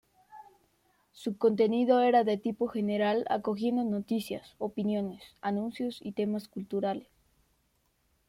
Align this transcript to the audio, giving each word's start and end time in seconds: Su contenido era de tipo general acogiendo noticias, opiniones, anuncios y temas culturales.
Su 1.11 1.37
contenido 1.37 2.01
era 2.01 2.23
de 2.23 2.35
tipo 2.39 2.67
general 2.67 3.23
acogiendo 3.29 3.83
noticias, 3.83 4.55
opiniones, 4.57 5.21
anuncios 5.41 5.99
y 6.01 6.13
temas 6.13 6.47
culturales. 6.47 7.05